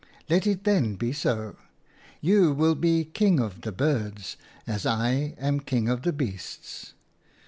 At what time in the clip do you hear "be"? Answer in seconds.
0.95-1.13, 2.73-3.05